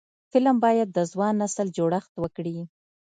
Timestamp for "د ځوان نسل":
0.93-1.67